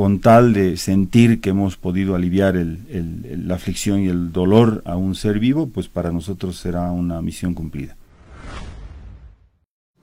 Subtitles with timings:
[0.00, 5.14] con tal de sentir que hemos podido aliviar la aflicción y el dolor a un
[5.14, 7.98] ser vivo, pues para nosotros será una misión cumplida.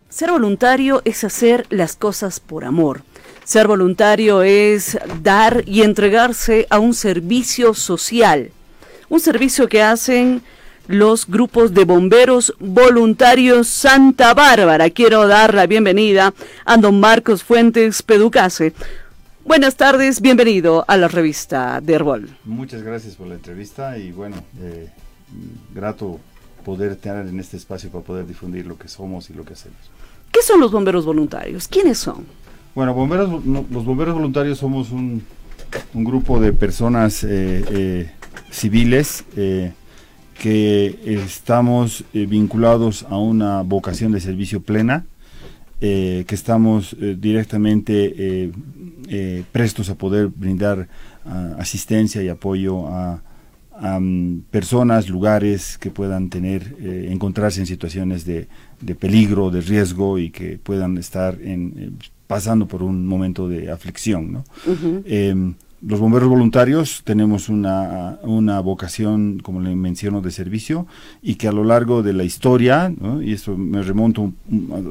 [0.07, 3.01] Ser voluntario es hacer las cosas por amor.
[3.43, 8.51] Ser voluntario es dar y entregarse a un servicio social.
[9.09, 10.43] Un servicio que hacen
[10.85, 14.91] los grupos de bomberos voluntarios Santa Bárbara.
[14.91, 18.75] Quiero dar la bienvenida a don Marcos Fuentes Peducase.
[19.47, 22.29] Buenas tardes, bienvenido a la revista de Herbol.
[22.43, 24.89] Muchas gracias por la entrevista y bueno, eh,
[25.73, 26.19] grato
[26.65, 29.79] poder tener en este espacio para poder difundir lo que somos y lo que hacemos.
[30.33, 31.69] ¿Qué son los bomberos voluntarios?
[31.69, 32.25] ¿Quiénes son?
[32.75, 35.23] Bueno, bomberos, los bomberos voluntarios somos un,
[35.93, 38.11] grupo de personas eh, eh,
[38.51, 39.23] civiles
[40.37, 45.05] que estamos eh, vinculados a una vocación de servicio plena,
[45.79, 48.51] eh, que estamos eh, directamente
[49.51, 50.87] prestos a poder brindar
[51.25, 53.21] ah, asistencia y apoyo a,
[53.99, 58.47] mm, personas, lugares que puedan tener, encontrarse en situaciones de,
[58.99, 64.33] peligro, de riesgo y que puedan estar en, pasando por un momento de aflicción.
[64.33, 64.43] ¿no?
[65.81, 70.87] Los bomberos voluntarios tenemos una, una, vocación, como le menciono, de servicio
[71.21, 74.33] y que a lo largo de la historia, y esto me remonto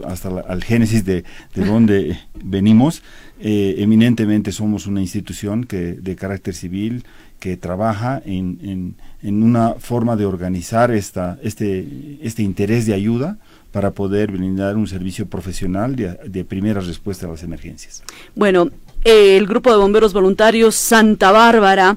[0.06, 3.02] hasta al génesis de, de donde venimos,
[3.40, 7.04] eh, eminentemente somos una institución que de carácter civil
[7.40, 13.38] que trabaja en, en, en una forma de organizar esta, este, este interés de ayuda
[13.72, 18.02] para poder brindar un servicio profesional de, de primera respuesta a las emergencias.
[18.34, 18.70] Bueno,
[19.06, 21.96] el grupo de bomberos voluntarios Santa Bárbara.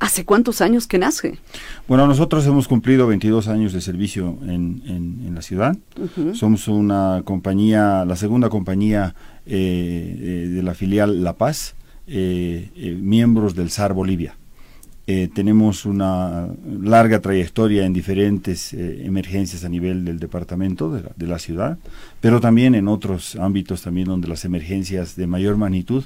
[0.00, 1.38] ¿Hace cuántos años que nace?
[1.86, 5.76] Bueno, nosotros hemos cumplido 22 años de servicio en, en, la ciudad.
[6.34, 9.14] Somos una compañía, la segunda compañía
[9.46, 11.76] eh, eh, de la filial La Paz,
[12.08, 14.36] eh, miembros del SAR Bolivia.
[15.06, 21.38] tenemos una larga trayectoria en diferentes emergencias a nivel del departamento, de la, de la,
[21.38, 21.78] ciudad,
[22.20, 26.04] pero también en otros ámbitos también donde las emergencias de mayor magnitud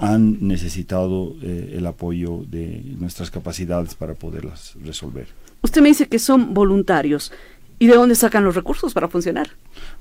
[0.00, 5.28] han necesitado eh, el apoyo de nuestras capacidades para poderlas resolver.
[5.60, 7.30] Usted me dice que son voluntarios.
[7.78, 9.48] ¿Y de dónde sacan los recursos para funcionar?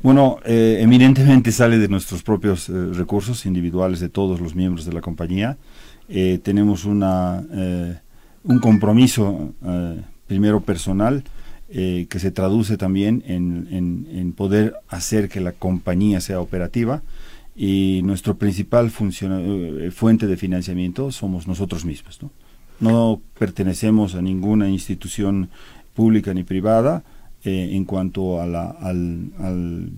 [0.01, 4.93] Bueno, eh, eminentemente sale de nuestros propios eh, recursos individuales de todos los miembros de
[4.93, 5.57] la compañía.
[6.43, 7.43] tenemos una,
[8.43, 9.53] un compromiso,
[10.27, 11.23] primero personal,
[11.69, 13.67] que se traduce también en,
[14.11, 17.03] en, poder hacer que la compañía sea operativa
[17.61, 22.23] y nuestro principal eh, fuente de financiamiento somos nosotros mismos.
[22.23, 22.31] ¿no?
[22.79, 25.49] no pertenecemos a ninguna institución
[25.93, 27.03] pública ni privada
[27.43, 29.89] eh, en cuanto a la, al,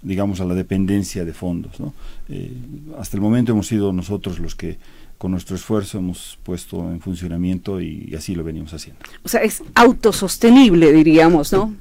[0.00, 1.78] digamos a la dependencia de fondos.
[1.80, 1.92] ¿no?
[2.30, 2.50] Eh,
[2.98, 4.78] hasta el momento hemos sido nosotros los que
[5.18, 9.02] con nuestro esfuerzo hemos puesto en funcionamiento y, así lo venimos haciendo.
[9.22, 11.74] O sea, es autosostenible, diríamos, ¿no?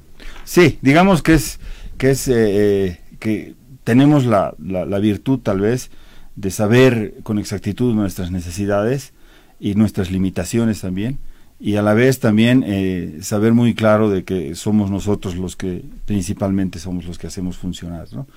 [0.44, 1.58] Sí, digamos que es
[1.98, 5.90] que es que tenemos la, la, virtud tal vez
[6.36, 9.14] de saber con exactitud nuestras necesidades
[9.60, 11.18] y nuestras limitaciones también
[11.60, 15.84] y a la vez también eh, saber muy claro de que somos nosotros los que
[16.06, 18.28] principalmente somos los que hacemos funcionar ¿no?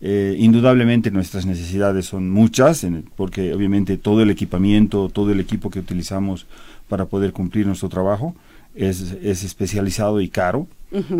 [0.00, 2.84] Eh, indudablemente nuestras necesidades son muchas
[3.14, 6.46] porque obviamente todo el equipamiento todo el equipo que utilizamos
[6.88, 8.34] para poder cumplir nuestro trabajo
[8.74, 10.66] es, es especializado y caro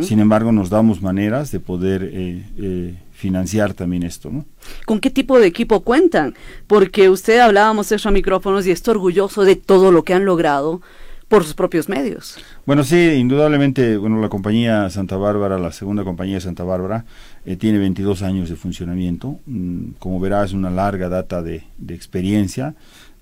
[0.00, 4.30] sin embargo nos damos maneras de poder eh, financiar también esto.
[4.30, 4.44] ¿no?
[4.84, 6.34] ¿Con qué tipo de equipo cuentan?
[6.66, 10.80] Porque usted hablábamos de esos micrófonos y está orgulloso de todo lo que han logrado
[11.28, 12.36] por sus propios medios.
[12.66, 17.04] Bueno, sí, indudablemente, bueno, la compañía Santa Bárbara, la segunda compañía de Santa Bárbara,
[17.46, 19.38] eh, tiene 22 años de funcionamiento.
[19.46, 22.74] Mm, como verás, una larga data de, experiencia.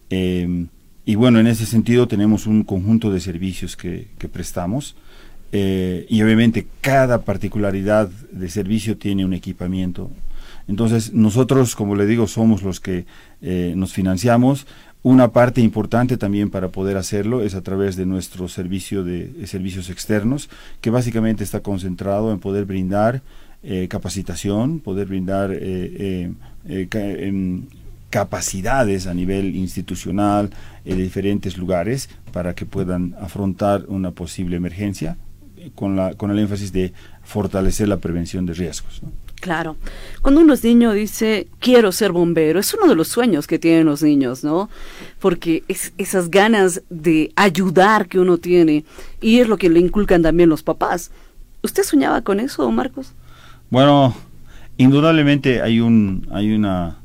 [0.09, 0.69] Em,
[1.05, 4.97] y bueno, en ese sentido tenemos un conjunto de servicios que, que prestamos.
[5.53, 10.11] Eh, y obviamente cada particularidad de servicio tiene un equipamiento.
[10.69, 13.07] Entonces nosotros, como le digo, somos los que
[13.43, 14.67] eh, nos financiamos.
[15.03, 19.91] Una parte importante también para poder hacerlo es a través de nuestro servicio de, servicios
[19.91, 20.51] externos,
[20.81, 23.23] que básicamente está concentrado en poder brindar
[23.63, 26.35] eh, capacitación, poder brindar em,
[28.11, 30.51] capacidades a nivel institucional
[30.85, 35.17] de diferentes lugares para que puedan afrontar una posible emergencia
[35.75, 36.93] con, la, con el énfasis de
[37.23, 39.03] fortalecer la prevención de riesgos.
[39.41, 39.77] Claro.
[40.21, 43.87] Cuando uno es niño dice, quiero ser bombero, es uno de los sueños que tienen
[43.87, 44.69] los niños, ¿no?
[45.19, 48.85] Porque es esas ganas de ayudar que uno tiene
[49.21, 51.11] y es lo que le inculcan también los papás.
[51.63, 53.13] ¿Usted soñaba con eso, Marcos?
[53.71, 54.15] Bueno,
[54.77, 56.99] indudablemente hay un, hay una,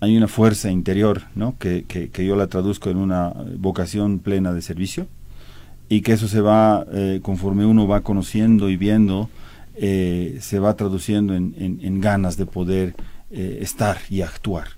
[0.00, 1.56] hay una fuerza interior, ¿no?
[1.58, 5.06] Que, que, yo la traduzco en una vocación plena de servicio
[5.92, 9.28] y que eso se va, eh, conforme uno va conociendo y viendo,
[9.74, 12.94] eh, se va traduciendo en, ganas de poder
[13.30, 14.68] eh, estar y actuar.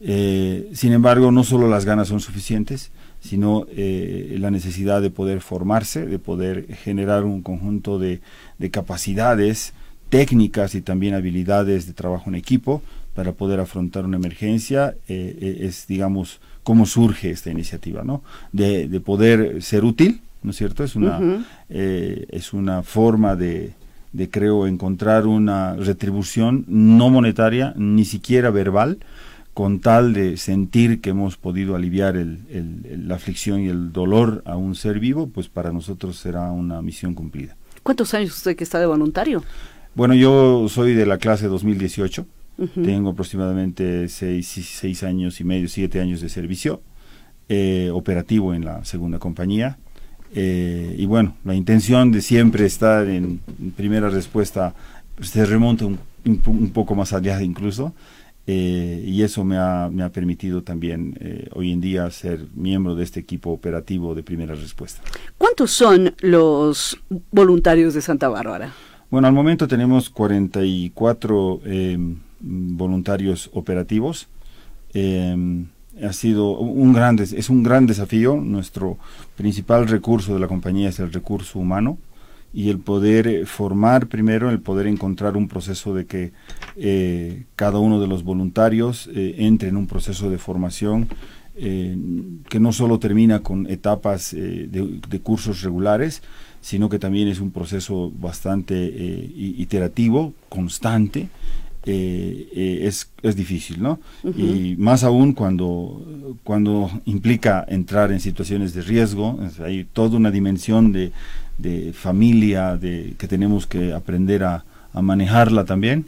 [0.00, 2.90] sin embargo, no solo las ganas son suficientes,
[3.20, 8.20] sino la necesidad de poder formarse, de poder generar un conjunto de,
[8.58, 9.72] de capacidades
[10.08, 12.82] técnicas y también habilidades de trabajo en equipo
[13.14, 18.22] para poder afrontar una emergencia es, digamos, cómo surge esta iniciativa, ¿no?
[18.52, 20.84] De poder ser útil, ¿no es cierto?
[20.84, 23.74] Es una, eh, es una forma de,
[24.12, 28.98] de, creo, encontrar una retribución no monetaria, ni siquiera verbal,
[29.54, 34.42] con tal de sentir que hemos podido aliviar el, el, la aflicción y el dolor
[34.46, 37.56] a un ser vivo, pues para nosotros será una misión cumplida.
[37.82, 39.42] ¿Cuántos años usted que está de voluntario?
[39.96, 42.24] Bueno, yo soy de la clase 2018.
[42.84, 46.80] Tengo aproximadamente seis, seis, años y medio, siete años de servicio
[47.48, 49.78] eh, operativo en la segunda compañía.
[50.34, 53.40] Eh, y bueno, la intención de siempre estar en,
[53.76, 54.74] primera respuesta
[55.14, 57.94] pues, se remonta un, un, poco más allá incluso.
[58.48, 61.18] Eh, y eso me ha, me ha permitido también
[61.54, 65.02] hoy en día ser miembro de este equipo operativo de primera respuesta.
[65.36, 66.96] ¿Cuántos son los
[67.32, 68.72] voluntarios de Santa Bárbara?
[69.10, 71.60] Bueno, al momento tenemos 44
[72.40, 74.28] voluntarios operativos.
[76.02, 78.36] Ha sido un gran, es un gran desafío.
[78.36, 78.98] Nuestro
[79.36, 81.98] principal recurso de la compañía es el recurso humano
[82.52, 86.32] y el poder eh, formar primero, el poder encontrar un proceso de que
[86.76, 91.08] eh, cada uno de los voluntarios eh, entre en un proceso de formación
[91.58, 96.22] que no solo termina con etapas de, de, cursos regulares,
[96.60, 98.74] sino que también es un proceso bastante
[99.34, 101.30] iterativo, constante,
[101.86, 104.00] eh, eh, es, es, difícil, ¿no?
[104.36, 110.92] Y más aún cuando, cuando implica entrar en situaciones de riesgo, hay toda una dimensión
[110.92, 111.12] de,
[111.58, 116.06] de familia de, que tenemos que aprender a, a manejarla también,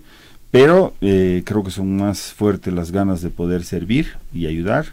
[0.50, 4.86] pero eh, creo que son más fuertes las ganas de poder servir y ayudar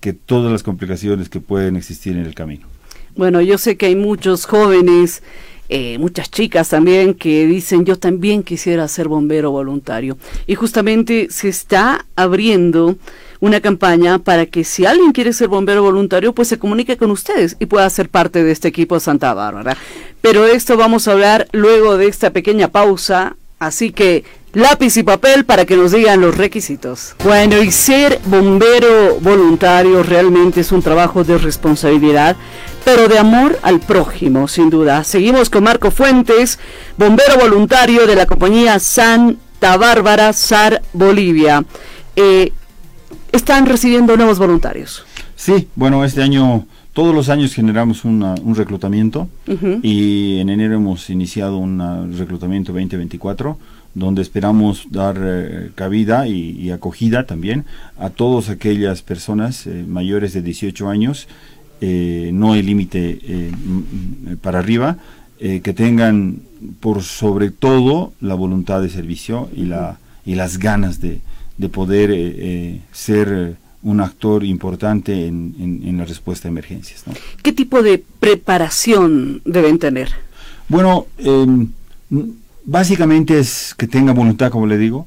[0.00, 2.66] que todas las complicaciones que pueden existir en el camino.
[3.16, 5.22] Bueno, yo sé que hay muchos jóvenes
[5.72, 10.18] eh, muchas chicas también que dicen yo también quisiera ser bombero voluntario.
[10.48, 12.96] Y justamente se está abriendo
[13.38, 17.56] una campaña para que si alguien quiere ser bombero voluntario, pues se comunique con ustedes
[17.60, 19.76] y pueda ser parte de este equipo Santa Bárbara.
[20.20, 24.24] Pero esto vamos a hablar luego de esta pequeña pausa, así que
[24.54, 27.14] lápiz y papel para que nos digan los requisitos.
[27.22, 32.36] Bueno, y ser bombero voluntario realmente es un trabajo de responsabilidad,
[32.84, 35.04] pero de amor al prójimo, sin duda.
[35.04, 36.58] Seguimos con Marco Fuentes,
[36.96, 41.62] bombero voluntario de la compañía Santa Bárbara SAR Bolivia.
[42.16, 42.52] Eh,
[43.30, 45.04] ¿Están recibiendo nuevos voluntarios?
[45.36, 49.28] Sí, bueno, este año todos los años generamos un reclutamiento
[49.82, 53.58] y en enero hemos iniciado un reclutamiento 2024
[53.94, 57.64] donde esperamos dar eh, cabida y, acogida también
[57.98, 61.26] a todas aquellas personas eh, mayores de 18 años,
[61.80, 63.50] eh, no hay límite
[64.42, 64.98] para arriba,
[65.38, 66.40] que tengan
[66.80, 71.20] por sobre todo la voluntad de servicio y, la, y las ganas de,
[71.56, 77.04] de poder ser un actor importante en, en, la respuesta a emergencias.
[77.42, 80.10] ¿Qué tipo de preparación deben tener?
[80.68, 81.68] Bueno, em,
[82.64, 85.06] Básicamente es que tenga voluntad, como le digo.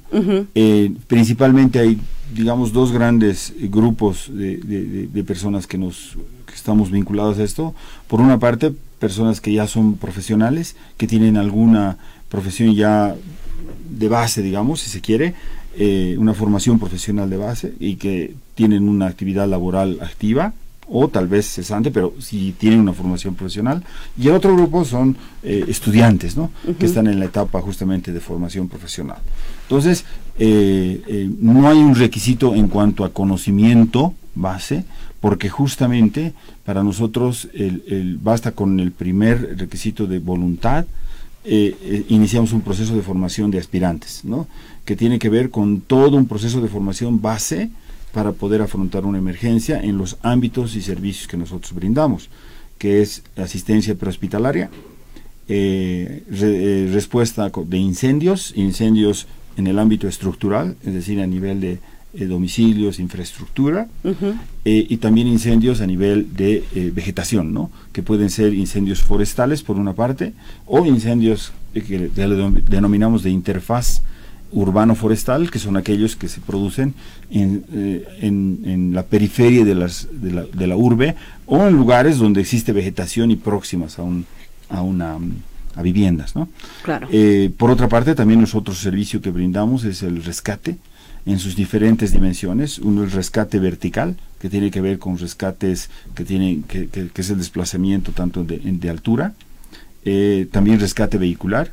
[0.55, 2.00] Eh, principalmente hay,
[2.33, 6.17] digamos, dos grandes grupos de, personas que nos
[6.53, 7.75] estamos vinculados a esto.
[8.07, 13.15] Por una parte, personas que ya son profesionales, que tienen alguna profesión ya
[13.89, 15.36] de base, digamos, si se quiere,
[15.77, 20.53] eh, una formación profesional de base y que tienen una actividad laboral activa
[20.88, 23.84] o tal vez cesante, pero si tienen una formación profesional.
[24.18, 26.51] Y el otro grupo son eh, estudiantes, ¿no?
[26.77, 29.18] Que están en la etapa justamente de formación profesional.
[29.63, 30.06] Entonces,
[30.39, 34.84] eh, eh, no hay un requisito en cuanto a conocimiento base,
[35.20, 36.34] porque justamente
[36.65, 40.86] para nosotros el, basta con el primer requisito de voluntad,
[41.46, 44.48] iniciamos un proceso de formación de aspirantes, ¿no?
[44.85, 47.69] Que tiene que ver con todo un proceso de formación base,
[48.13, 52.29] para poder afrontar una emergencia en los ámbitos y servicios que nosotros brindamos,
[52.77, 54.69] que es asistencia prehospitalaria,
[55.49, 61.79] eh, eh, respuesta de incendios, incendios en el ámbito estructural, es decir, a nivel de
[62.13, 63.87] eh, domicilios, infraestructura,
[64.63, 66.63] y también incendios a nivel de
[66.93, 67.71] vegetación, ¿no?
[67.91, 70.33] que pueden ser incendios forestales por una parte,
[70.67, 72.11] o incendios que
[72.69, 74.03] denominamos de interfaz
[74.53, 76.93] urbano-forestal, que son aquellos que se producen
[77.29, 77.65] en,
[78.22, 82.72] en, la periferia de, las, de, la, de la urbe o en lugares donde existe
[82.72, 84.25] vegetación y próximas a, un,
[84.69, 85.17] a una
[85.75, 86.50] a viviendas, ¿no?
[86.83, 87.07] Claro.
[87.57, 90.77] por otra parte, también otro servicio que brindamos es el rescate
[91.25, 92.79] en sus diferentes dimensiones.
[92.79, 97.29] Uno es rescate vertical, que tiene que ver con rescates que tienen que, que, es
[97.29, 99.33] el desplazamiento tanto de, de altura,
[100.05, 101.72] eh, también rescate vehicular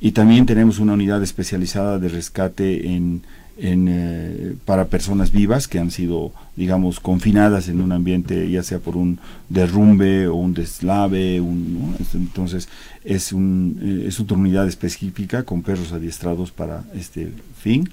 [0.00, 3.22] y también tenemos una unidad especializada de rescate en,
[3.58, 8.78] en eh, para personas vivas que han sido digamos confinadas en un ambiente ya sea
[8.78, 12.68] por un derrumbe o un deslave un, entonces
[13.04, 17.90] es un eh, es otra unidad específica con perros adiestrados para este fin.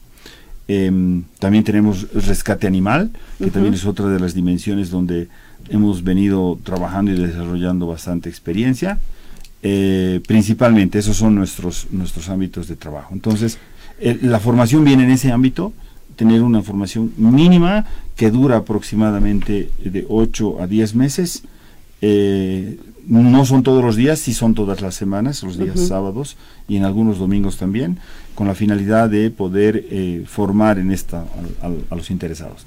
[0.69, 5.29] Em, también tenemos rescate animal, que también es otra de las dimensiones donde
[5.69, 8.99] hemos venido trabajando y desarrollando bastante experiencia.
[9.63, 13.13] Eh, principalmente, esos son nuestros, nuestros ámbitos de trabajo.
[13.13, 13.57] Entonces,
[13.99, 15.73] eh, la formación viene en ese ámbito,
[16.15, 17.85] tener una formación mínima
[18.15, 21.43] que dura aproximadamente de 8 a 10 meses.
[22.01, 26.35] Eh, no son todos los días, sí son todas las semanas, los días sábados
[26.67, 27.99] y en algunos domingos también
[28.35, 31.25] con la finalidad de poder eh, formar en esta
[31.61, 32.65] a, los interesados.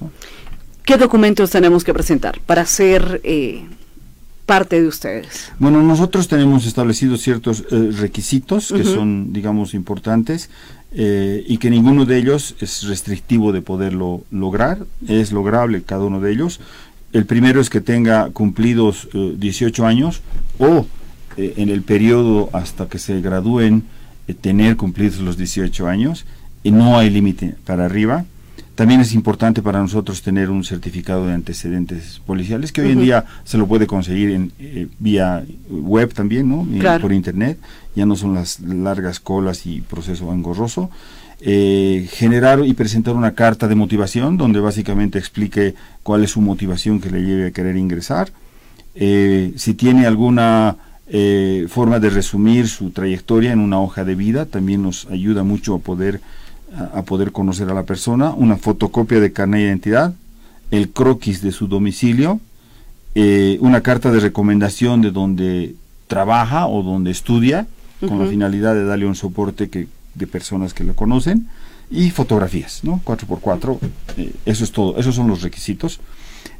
[0.84, 3.66] ¿Qué documentos tenemos que presentar para ser eh,
[4.50, 5.52] parte de ustedes?
[5.60, 10.50] Bueno, nosotros tenemos establecidos ciertos eh, requisitos que son, digamos, importantes
[10.92, 16.32] y que ninguno de ellos es restrictivo de poderlo lograr, es lograble cada uno de
[16.32, 16.58] ellos.
[17.12, 20.20] El primero es que tenga cumplidos 18 años
[20.58, 20.86] o
[21.36, 23.84] en el periodo hasta que se gradúen
[24.34, 26.24] tener cumplidos los 18 años
[26.64, 28.24] y no hay límite para arriba.
[28.80, 33.26] También es importante para nosotros tener un certificado de antecedentes policiales, que hoy en día
[33.44, 36.66] se lo puede conseguir en, eh, vía web también, ¿no?
[36.98, 37.58] Por internet.
[37.94, 40.88] Ya no son las largas colas y proceso engorroso.
[41.42, 47.02] Eh, generar y presentar una carta de motivación donde básicamente explique cuál es su motivación
[47.02, 48.30] que le lleve a querer ingresar.
[48.94, 54.46] Eh, si tiene alguna eh, forma de resumir su trayectoria en una hoja de vida,
[54.46, 56.22] también nos ayuda mucho a poder,
[56.76, 60.14] a, poder conocer a la persona, una fotocopia de carnet de identidad,
[60.70, 62.40] el croquis de su domicilio,
[63.14, 65.74] eh, una carta de recomendación de donde
[66.06, 67.66] trabaja o donde estudia,
[68.00, 71.48] con la finalidad de darle un soporte que, de personas que lo conocen,
[71.90, 73.00] y fotografías, ¿no?
[73.04, 73.78] 4x4,
[74.16, 76.00] eh, eso es todo, esos son los requisitos.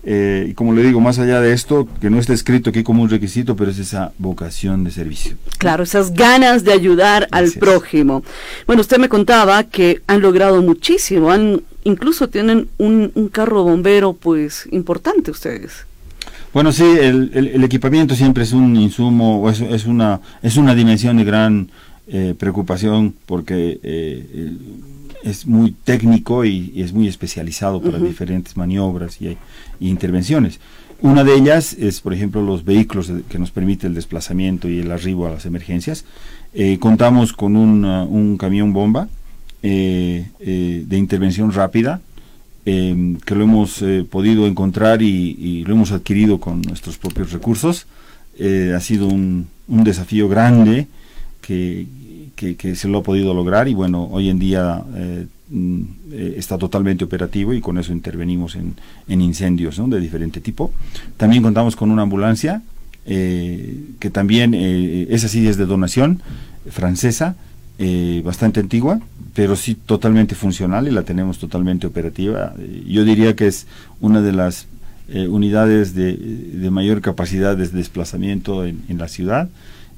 [0.03, 3.03] Eh, y como le digo, más allá de esto, que no está escrito aquí como
[3.03, 5.37] un requisito, pero es esa vocación de servicio.
[5.59, 8.23] Claro, esas ganas de ayudar al prójimo.
[8.67, 14.69] Bueno, usted me contaba que han logrado muchísimo, han incluso tienen un, carro bombero, pues,
[14.71, 15.87] importante ustedes.
[16.53, 21.25] Bueno, sí, el, equipamiento siempre es un insumo, es, es, una, es una dimensión de
[21.25, 21.71] gran
[22.09, 24.57] eh, preocupación porque eh,
[25.23, 29.37] es muy técnico y, es muy especializado para diferentes maniobras y,
[29.81, 30.61] intervenciones.
[31.03, 34.91] Una de ellas es, por ejemplo, los vehículos que nos permite el desplazamiento y el
[34.91, 36.05] arribo a las emergencias.
[36.53, 39.09] Eh, contamos con un camión bomba
[39.63, 42.01] eh, eh, de intervención rápida
[42.63, 47.87] que lo hemos podido encontrar y, lo hemos adquirido con nuestros propios recursos.
[48.39, 50.87] ha sido un, un desafío grande
[51.41, 51.87] que,
[52.57, 55.81] que, se lo ha podido lograr y bueno, hoy en día eh, mm,
[56.13, 58.75] eh, está totalmente operativo y con eso intervenimos en,
[59.09, 60.73] en incendios de diferente tipo.
[61.17, 62.63] También contamos con una ambulancia
[63.07, 66.23] eh, que también es así desde donación
[66.71, 67.37] francesa,
[68.25, 69.01] bastante antigua,
[69.35, 72.55] pero sí totalmente funcional y la tenemos totalmente operativa.
[72.87, 73.67] yo diría que es
[74.01, 74.67] una de las
[75.09, 79.49] unidades de, de, mayor capacidad de desplazamiento en, en la ciudad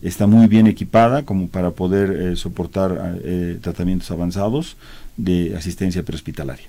[0.03, 4.77] está muy bien equipada como para poder eh, soportar eh, tratamientos avanzados
[5.17, 6.67] de asistencia prehospitalaria.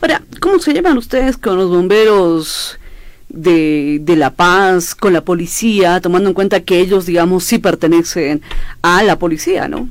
[0.00, 2.78] Ahora, ¿cómo se llevan ustedes con los bomberos
[3.28, 8.42] de, de, La Paz, con la policía, tomando en cuenta que ellos, digamos, sí pertenecen
[8.82, 9.88] a la policía, ¿no?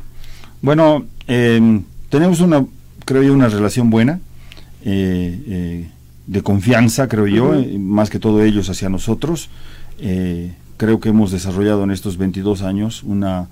[0.61, 2.65] Bueno, em, tenemos una,
[3.05, 4.19] creo yo, una relación buena,
[4.83, 5.87] eh,
[6.27, 9.49] de confianza, creo yo, más que todo ellos hacia nosotros
[10.81, 13.49] creo que hemos desarrollado en estos 22 años una,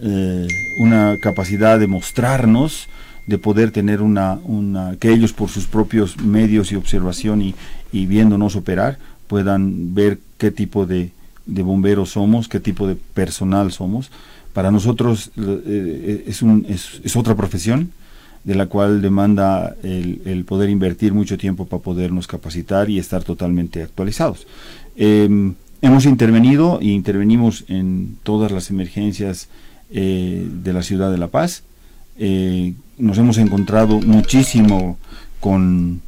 [0.00, 0.48] eh,
[0.80, 2.88] una capacidad de mostrarnos,
[3.28, 7.54] de poder tener una, una, que ellos por sus propios medios y observación y,
[7.92, 8.98] viéndonos operar
[9.28, 11.12] puedan ver qué tipo de,
[11.46, 14.10] bomberos somos, qué tipo de personal somos.
[14.52, 17.92] Para nosotros eh, es, un, es, otra profesión
[18.42, 23.22] de la cual demanda el, el, poder invertir mucho tiempo para podernos capacitar y estar
[23.22, 24.48] totalmente actualizados.
[24.96, 29.48] Eh, Hemos intervenido e intervenimos en todas las emergencias
[29.90, 31.64] eh, de la ciudad de La Paz.
[32.16, 34.96] Eh, nos hemos encontrado muchísimo
[35.40, 36.00] con,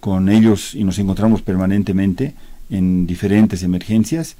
[0.00, 2.34] con ellos y nos encontramos permanentemente
[2.68, 4.36] en diferentes emergencias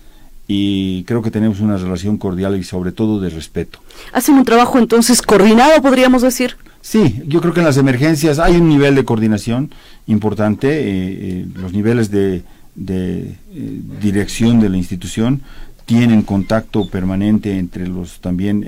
[0.46, 3.78] y creo que tenemos una relación cordial y sobre todo de respeto.
[4.12, 6.56] ¿Hacen un trabajo entonces coordinado, podríamos decir?
[6.82, 9.70] Sí, yo creo que en las emergencias hay un nivel de coordinación
[10.06, 12.42] importante, eh, eh, los niveles de,
[12.75, 15.43] de eh, dirección de la institución
[15.85, 18.61] tienen contacto permanente entre los también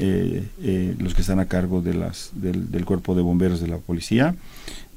[0.98, 4.34] los que están a cargo de las, del, cuerpo de bomberos de la policía.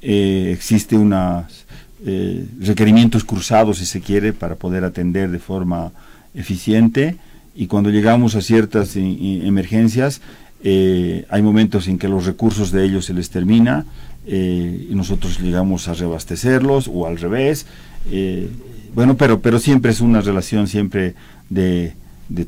[0.01, 1.45] existe unos
[2.59, 5.91] requerimientos cruzados, si se quiere, para poder atender de forma
[6.33, 7.17] eficiente
[7.55, 10.19] y cuando llegamos a ciertas emergencias
[10.63, 13.85] eh, hay momentos en que los recursos de ellos se les termina
[14.25, 17.65] eh, y nosotros llegamos a reabastecerlos o al revés.
[18.97, 21.13] Bueno, pero, pero siempre es una relación siempre
[21.49, 21.93] de,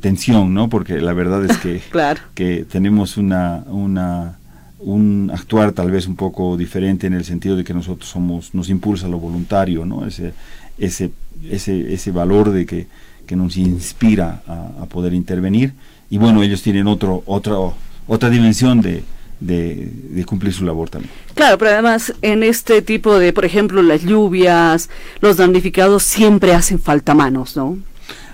[0.02, 0.68] tensión, ¿no?
[0.68, 1.82] Porque la verdad es que,
[2.34, 4.40] que tenemos una, una,
[4.80, 8.70] un actuar tal vez un poco diferente en el sentido de que nosotros somos, nos
[8.70, 10.06] impulsa lo voluntario, ¿no?
[10.06, 10.34] Ese,
[10.78, 11.12] ese,
[11.50, 12.88] ese, ese valor de que
[13.30, 15.74] que nos inspira a, poder intervenir.
[16.10, 17.76] Y bueno, ellos tienen otro, otro,
[18.08, 19.04] otra dimensión de,
[19.40, 21.12] de, cumplir su labor también.
[21.34, 24.90] Claro, pero además en este tipo de, por ejemplo, las lluvias,
[25.22, 27.78] los damnificados, siempre hacen falta manos, ¿no?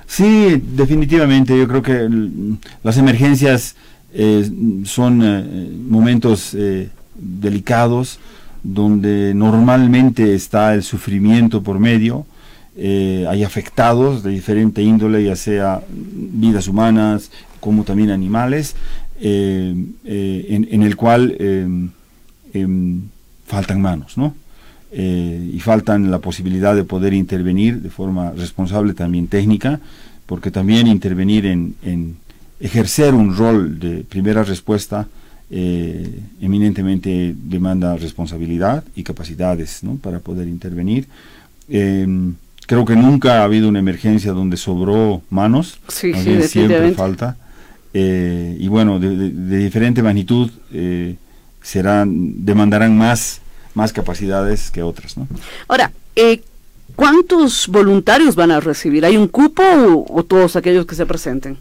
[0.07, 1.57] Sí, definitivamente.
[1.57, 2.09] Yo creo que
[2.83, 3.75] las emergencias
[4.13, 4.49] eh,
[4.83, 8.19] son eh, momentos eh, delicados
[8.63, 12.25] donde normalmente está el sufrimiento por medio
[12.77, 17.31] eh, hay afectados de diferente índole, ya sea vidas humanas
[17.61, 18.75] como también animales,
[19.19, 21.89] eh, eh, en, el cual em,
[22.53, 23.01] em,
[23.45, 24.35] faltan manos, ¿no?
[24.97, 29.81] y faltan la posibilidad de poder intervenir de forma responsable, también técnica,
[30.25, 32.15] porque también intervenir en, en
[32.61, 35.05] ejercer un rol de primera respuesta
[35.49, 39.97] eminentemente demanda responsabilidad y capacidades ¿no?
[39.97, 41.07] para poder intervenir.
[41.67, 46.13] Em, creo que nunca ha habido una emergencia donde sobró manos, sí,
[46.47, 47.35] siempre falta.
[47.97, 51.15] Eh, y bueno, de, diferente magnitud eh,
[51.61, 53.39] serán, demandarán más,
[53.73, 55.17] más capacidades que otras.
[55.17, 55.27] ¿no?
[55.69, 56.41] Ahora, eh,
[56.95, 59.05] ¿cuántos voluntarios van a recibir?
[59.05, 59.63] ¿Hay un cupo
[60.09, 61.57] o, todos aquellos que se presenten?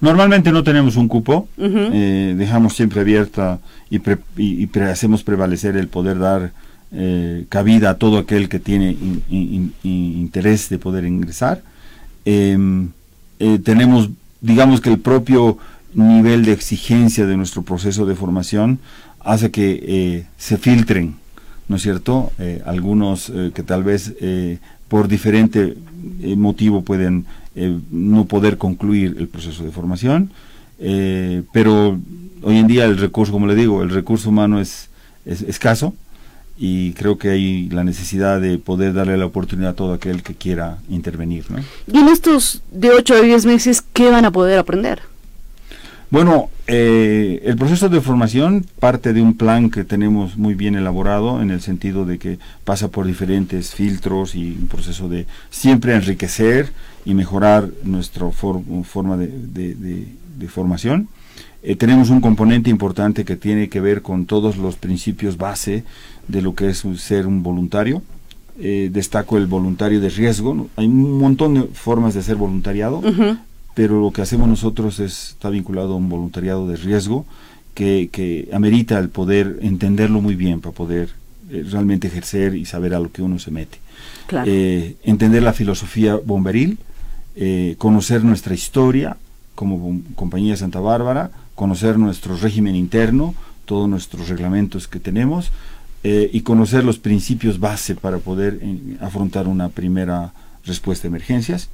[0.00, 3.98] Normalmente no tenemos un cupo, dejamos siempre abierta y,
[4.36, 6.52] y hacemos prevalecer el poder dar
[6.92, 8.96] eh, cabida a todo aquel que tiene
[9.82, 11.60] interés de poder ingresar.
[12.24, 12.90] Em,
[13.40, 14.08] eh, tenemos,
[14.40, 15.58] digamos que el propio
[15.96, 18.78] nivel de exigencia de nuestro proceso de formación
[19.20, 21.16] hace que eh, se filtren,
[21.68, 22.32] ¿no es cierto?
[22.64, 24.14] algunos que tal vez
[24.88, 25.76] por diferente
[26.36, 27.26] motivo pueden
[27.90, 30.30] no poder concluir el proceso de formación,
[31.52, 31.98] pero
[32.42, 34.90] hoy en día el recurso, como le digo, el recurso humano es,
[35.24, 35.92] es escaso
[36.58, 40.34] y creo que hay la necesidad de poder darle la oportunidad a todo aquel que
[40.34, 41.44] quiera intervenir.
[41.50, 41.58] ¿no?
[41.92, 45.02] Y en estos de 8 a 10 meses, ¿qué van a poder aprender?
[46.16, 51.42] Bueno, eh, el proceso de formación parte de un plan que tenemos muy bien elaborado
[51.42, 56.72] en el sentido de que pasa por diferentes filtros y un proceso de siempre enriquecer
[57.04, 60.06] y mejorar nuestra forma de,
[60.48, 61.08] formación.
[61.62, 65.84] Eh, tenemos un componente importante que tiene que ver con todos los principios base
[66.28, 68.00] de lo que es ser un voluntario.
[68.58, 70.66] Eh, destaco el voluntario de riesgo.
[70.76, 73.02] Hay un montón de formas de ser voluntariado,
[73.76, 77.24] pero lo que hacemos nosotros es, está vinculado a un voluntariado de riesgo
[77.74, 81.10] que, que amerita el poder entenderlo muy bien para poder
[81.50, 83.78] eh, realmente ejercer y saber a lo que uno se mete.
[85.04, 86.78] entender la filosofía bomberil,
[87.78, 89.16] conocer nuestra historia
[89.54, 93.34] como compañía Santa Bárbara, conocer nuestro régimen interno,
[93.64, 95.50] todos nuestros reglamentos que tenemos
[96.04, 100.32] eh, y conocer los principios base para poder eh, afrontar una primera
[100.64, 101.68] respuesta a emergencias.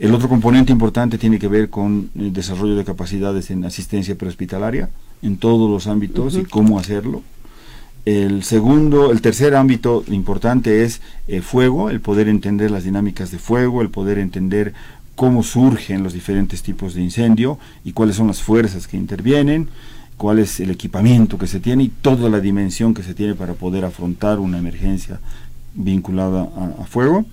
[0.00, 4.88] El otro componente importante tiene que ver con el desarrollo de capacidades en asistencia prehospitalaria
[5.20, 7.22] en todos los ámbitos y cómo hacerlo.
[8.06, 13.38] El segundo, el tercer ámbito importante es eh, fuego, el poder entender las dinámicas de
[13.38, 14.72] fuego, el poder entender
[15.16, 19.68] cómo surgen los diferentes tipos de incendio y cuáles son las fuerzas que intervienen,
[20.16, 23.52] cuál es el equipamiento que se tiene y toda la dimensión que se tiene para
[23.52, 25.20] poder afrontar una emergencia
[25.74, 26.48] vinculada
[26.80, 27.26] a, fuego.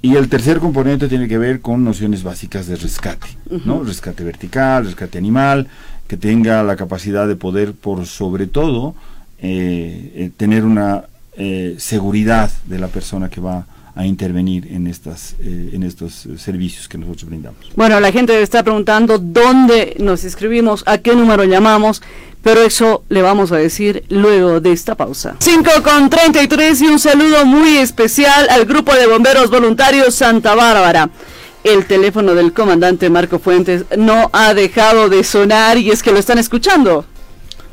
[0.00, 3.26] Y el tercer componente tiene que ver con nociones básicas de rescate,
[3.64, 3.82] ¿no?
[3.82, 5.66] Rescate vertical, rescate animal,
[6.06, 8.94] que tenga la capacidad de poder, por sobre todo,
[9.40, 11.04] eh, eh, tener una
[11.36, 13.66] eh, seguridad de la persona que va
[13.98, 17.72] a intervenir en, estas, eh, en estos servicios que nosotros brindamos.
[17.74, 22.00] Bueno, la gente está preguntando dónde nos inscribimos, a qué número llamamos,
[22.42, 25.36] pero eso le vamos a decir luego de esta pausa.
[25.38, 31.10] 5 con 33 y un saludo muy especial al grupo de bomberos voluntarios Santa Bárbara.
[31.64, 36.18] El teléfono del comandante Marco Fuentes no ha dejado de sonar y es que lo
[36.18, 37.04] están escuchando.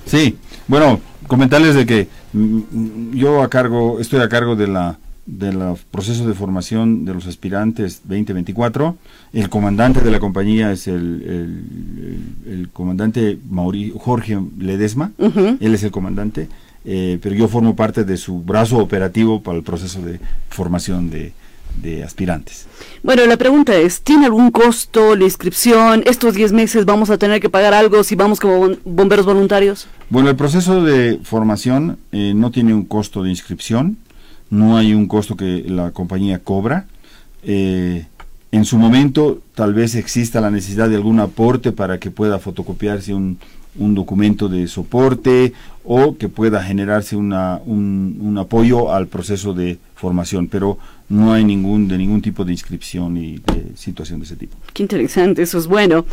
[0.06, 4.98] Sí, bueno, comentarles de que mm, mm, yo a cargo, estoy a cargo de la
[5.26, 5.60] del
[5.92, 8.96] proceso de formación de los aspirantes 2024.
[9.34, 11.62] El comandante de la compañía es el,
[12.46, 16.48] el, comandante Mauri, Jorge Ledesma, él es el comandante,
[16.86, 21.34] eh, pero yo formo parte de su brazo operativo para el proceso de formación de,
[21.82, 22.68] de aspirantes.
[23.04, 26.04] Bueno, la pregunta es, ¿tiene algún costo la inscripción?
[26.06, 29.88] ¿Estos 10 meses vamos a tener que pagar algo si vamos como bomberos voluntarios?
[30.10, 33.98] Bueno, el proceso de formación eh, no tiene un costo de inscripción
[34.50, 36.86] no hay un costo que la compañía cobra.
[37.44, 38.06] Eh,
[38.52, 43.14] en su momento tal vez exista la necesidad de algún aporte para que pueda fotocopiarse
[43.14, 43.38] un,
[43.78, 45.52] documento de soporte
[45.84, 50.78] o que pueda generarse una, un, apoyo al proceso de formación, pero
[51.10, 54.56] no hay ningún de ningún tipo de inscripción y de situación de ese tipo.
[54.74, 56.06] Qué interesante, eso es bueno.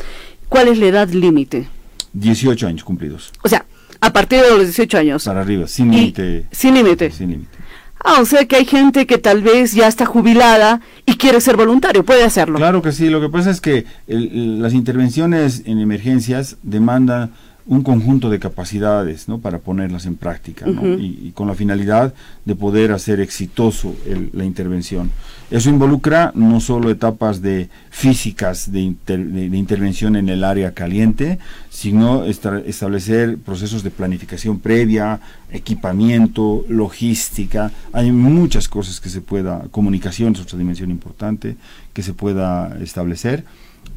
[0.48, 1.68] ¿Cuál es la edad límite?
[2.12, 3.30] 18 años cumplidos.
[3.44, 3.64] O sea,
[4.00, 5.24] a partir de los 18 años.
[5.24, 6.46] Para arriba, sin límite.
[6.50, 7.12] Sin límite.
[7.12, 7.61] Sin límite.
[8.04, 11.56] Ah, o sea que hay gente que tal vez ya está jubilada y quiere ser
[11.56, 12.58] voluntario, puede hacerlo.
[12.58, 17.32] Claro que sí, lo que pasa es que las intervenciones en emergencias demandan
[17.66, 19.38] un conjunto de capacidades ¿no?
[19.38, 20.66] para ponerlas en práctica
[20.98, 22.12] y, con la finalidad
[22.44, 23.94] de poder hacer exitoso
[24.32, 25.10] la intervención.
[25.50, 31.38] Eso involucra no solo etapas de físicas de, intervención en el área caliente,
[31.70, 35.20] sino establecer procesos de planificación previa,
[35.50, 37.70] equipamiento, logística.
[37.92, 41.56] Hay muchas cosas que se pueda, comunicación es otra dimensión importante
[41.92, 43.44] que se pueda establecer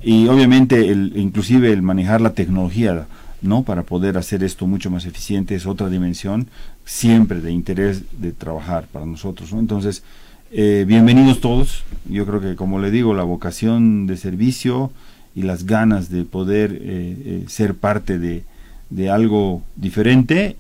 [0.04, 3.08] y obviamente el, inclusive el manejar la tecnología
[3.46, 3.64] ¿no?
[3.64, 6.48] Para poder hacer esto mucho más eficiente es otra dimensión
[6.86, 9.60] siempre de interés de trabajar para nosotros, ¿no?
[9.60, 10.04] Entonces,
[10.52, 11.84] eh, bienvenidos todos.
[12.08, 14.92] Yo creo que, como le digo, la vocación de servicio
[15.36, 18.44] y las ganas de poder eh, eh, ser parte de,
[18.90, 20.56] de algo diferente,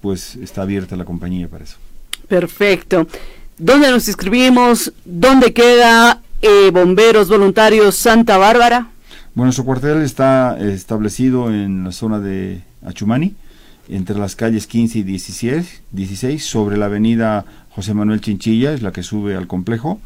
[0.00, 1.76] pues está abierta la compañía para eso.
[2.28, 3.08] Perfecto.
[3.56, 4.92] ¿Dónde nos inscribimos?
[5.04, 6.20] ¿Dónde queda
[6.72, 8.88] Bomberos Voluntarios Santa Bárbara?
[9.38, 13.36] Bueno, su cuartel está establecido en la zona de Achumani,
[13.88, 18.90] entre las calles 15 y 16, 16 sobre la avenida José Manuel Chinchilla, es la
[18.90, 20.00] que sube al complejo,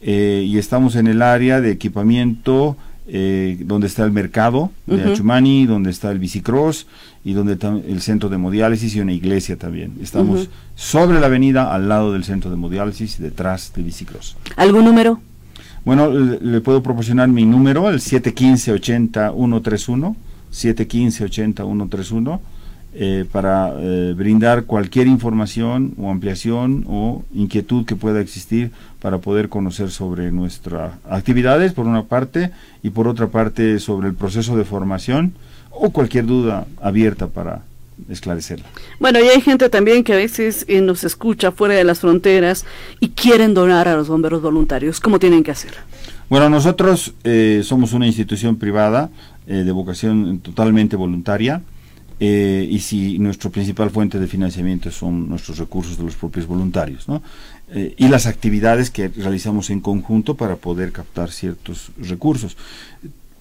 [0.00, 5.64] eh, y estamos en el área de equipamiento eh, donde está el mercado de Achumani,
[5.64, 6.88] donde está el bicicross
[7.24, 9.92] y donde está el centro de hemodiálisis y una iglesia también.
[10.02, 14.36] Estamos sobre la avenida, al lado del centro de hemodiálisis, detrás del bicicross.
[14.56, 15.20] ¿Algún número?
[15.84, 20.14] Bueno, le, puedo proporcionar mi número, el 715-80-131,
[20.52, 22.38] 715-80-131,
[22.94, 29.48] eh, para eh, brindar cualquier información o ampliación o inquietud que pueda existir para poder
[29.48, 32.52] conocer sobre nuestras actividades, por una parte,
[32.84, 35.32] y por otra parte sobre el proceso de formación
[35.70, 37.62] o cualquier duda abierta para
[38.08, 38.66] esclarecerla.
[38.98, 42.64] Bueno, y hay gente también que a veces eh, nos escucha fuera de las fronteras
[43.00, 45.00] y quieren donar a los bomberos voluntarios.
[45.00, 45.72] ¿Cómo tienen que hacer?
[46.28, 49.10] Bueno, nosotros eh, somos una institución privada
[49.46, 51.62] eh, de vocación totalmente voluntaria.
[52.20, 57.20] y si nuestra principal fuente de financiamiento son nuestros recursos de los propios voluntarios, ¿no?
[57.74, 62.56] y las actividades que realizamos en conjunto para poder captar ciertos recursos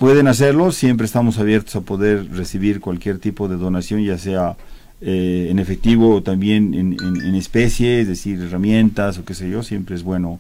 [0.02, 4.56] pueden hacerlo, siempre estamos abiertos a poder recibir cualquier tipo de donación, ya sea
[5.00, 9.96] eh, en efectivo o también en, especie, es decir, herramientas o qué sé yo, siempre
[9.96, 10.40] es bueno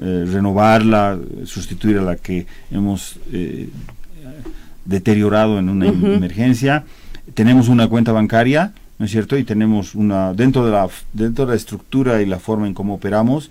[0.00, 3.68] eh, renovarla, sustituir a la que hemos eh,
[4.86, 6.84] deteriorado en una emergencia.
[7.34, 9.36] Tenemos una cuenta bancaria, ¿no es cierto?
[9.36, 12.94] Y tenemos una, dentro de la, dentro de la estructura y la forma en cómo
[12.94, 13.50] operamos,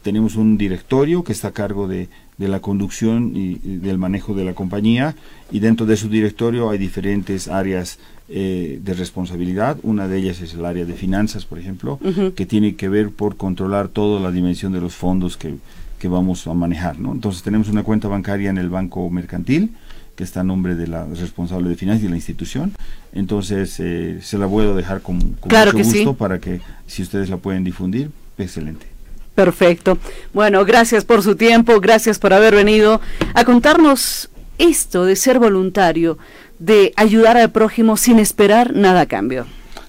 [0.00, 4.44] tenemos un directorio que está a cargo de de la conducción y, del manejo de
[4.44, 5.14] la compañía
[5.50, 9.76] y dentro de su directorio hay diferentes áreas eh, de responsabilidad.
[9.82, 11.98] Una de ellas es el área de finanzas, por ejemplo,
[12.34, 15.54] que tiene que ver por controlar toda la dimensión de los fondos que,
[15.98, 16.98] que vamos a manejar.
[16.98, 17.12] ¿no?
[17.12, 19.70] Entonces tenemos una cuenta bancaria en el Banco Mercantil
[20.16, 22.72] que está a nombre de la responsable de finanzas y de la institución.
[23.12, 27.36] Entonces eh, se la voy a dejar con, mucho gusto para que si ustedes la
[27.36, 28.93] pueden difundir, excelente.
[29.34, 29.98] Perfecto.
[30.32, 33.00] Bueno, gracias por su tiempo, gracias por haber venido
[33.34, 36.18] a contarnos esto de ser voluntario,
[36.58, 39.46] de ayudar al prójimo sin esperar nada a cambio.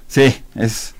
[0.07, 0.95] Sí, es,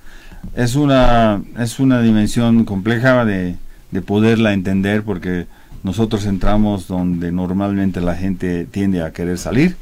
[0.56, 3.56] es, una, es una dimensión compleja de,
[3.92, 5.48] de poderla entender porque
[5.84, 9.76] nosotros entramos donde normalmente la gente tiende a querer salir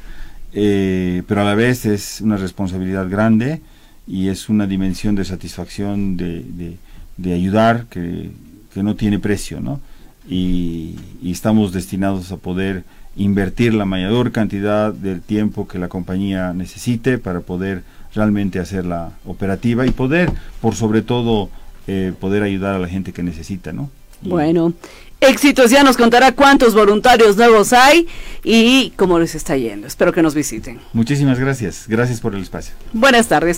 [0.56, 3.60] eh, pero a la vez es una responsabilidad grande
[4.06, 6.76] y es una dimensión de satisfacción de,
[7.16, 8.30] de, ayudar que,
[8.74, 9.80] que, no tiene precio, ¿no?
[10.28, 12.84] Y, y, estamos destinados a poder
[13.16, 17.84] invertir la mayor cantidad del tiempo que la compañía necesite para poder
[18.14, 21.50] realmente hacerla operativa y poder, por sobre todo,
[21.86, 23.90] eh, poder ayudar a la gente que necesita, ¿no?
[24.22, 24.72] bueno,
[25.20, 28.06] éxitos, ya nos contará cuántos voluntarios nuevos hay
[28.42, 29.86] y cómo les está yendo.
[29.86, 30.80] Espero que nos visiten.
[30.92, 32.74] Muchísimas gracias, gracias por el espacio.
[32.92, 33.52] Buenas tardes.